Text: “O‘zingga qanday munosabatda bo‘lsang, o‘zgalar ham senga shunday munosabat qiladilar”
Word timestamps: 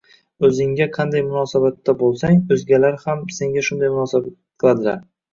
“O‘zingga 0.47 0.85
qanday 0.93 1.21
munosabatda 1.25 1.93
bo‘lsang, 1.99 2.39
o‘zgalar 2.55 2.97
ham 3.03 3.21
senga 3.41 3.63
shunday 3.67 3.93
munosabat 3.99 4.33
qiladilar” 4.65 4.97